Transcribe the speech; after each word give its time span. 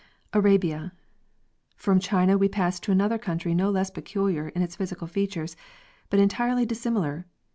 Arabia. 0.33 0.93
From 1.75 1.99
China 1.99 2.35
we 2.35 2.49
pass 2.49 2.79
to 2.79 2.91
another 2.91 3.19
country 3.19 3.53
no 3.53 3.69
less 3.69 3.91
peculiar 3.91 4.47
in 4.49 4.63
its 4.63 4.75
physical 4.77 5.05
features, 5.05 5.55
but 6.09 6.19
entirely 6.19 6.65
dissimilar. 6.65 7.27